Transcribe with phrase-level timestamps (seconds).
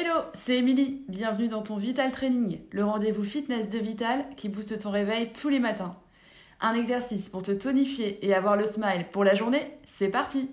[0.00, 1.02] Hello, c'est Émilie.
[1.08, 5.48] Bienvenue dans ton Vital Training, le rendez-vous fitness de Vital qui booste ton réveil tous
[5.48, 5.96] les matins.
[6.60, 10.52] Un exercice pour te tonifier et avoir le smile pour la journée, c'est parti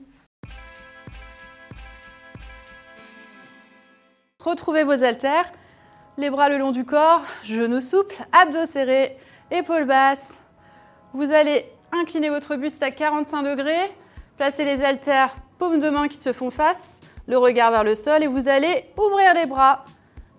[4.43, 5.51] Retrouvez vos haltères,
[6.17, 9.15] les bras le long du corps, genoux souples, abdos serrés,
[9.51, 10.39] épaules basses.
[11.13, 13.93] Vous allez incliner votre buste à 45 degrés,
[14.37, 18.23] placer les haltères, paumes de main qui se font face, le regard vers le sol
[18.23, 19.83] et vous allez ouvrir les bras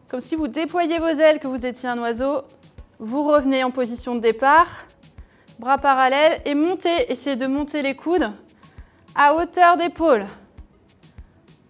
[0.08, 2.42] comme si vous déployiez vos ailes, que vous étiez un oiseau.
[2.98, 4.68] Vous revenez en position de départ,
[5.58, 8.30] bras parallèles et montez, essayez de monter les coudes
[9.14, 10.27] à hauteur d'épaule.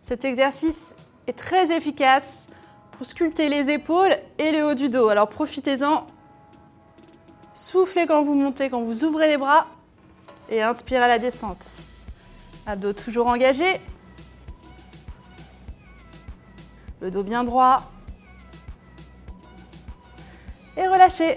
[0.02, 0.95] Cet exercice
[1.27, 2.46] est très efficace
[2.93, 5.09] pour sculpter les épaules et le haut du dos.
[5.09, 6.07] Alors profitez-en.
[7.55, 9.66] Soufflez quand vous montez, quand vous ouvrez les bras
[10.51, 11.65] et inspirez à la descente.
[12.66, 13.80] Abdos toujours engagés.
[17.01, 17.77] Le dos bien droit.
[20.77, 21.37] Et relâchez.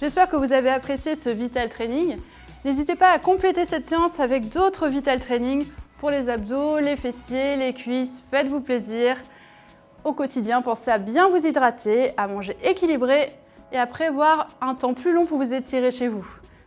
[0.00, 2.18] J'espère que vous avez apprécié ce Vital Training.
[2.64, 5.66] N'hésitez pas à compléter cette séance avec d'autres Vital Training
[5.98, 8.22] pour les abdos, les fessiers, les cuisses.
[8.30, 9.16] Faites-vous plaisir.
[10.04, 13.30] Au quotidien, pensez à bien vous hydrater, à manger équilibré
[13.72, 16.26] et à prévoir un temps plus long pour vous étirer chez vous.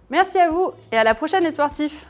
[0.10, 2.08] Merci à vous et à la prochaine les sportifs